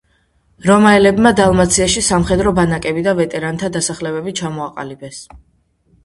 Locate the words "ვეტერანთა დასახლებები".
3.19-4.33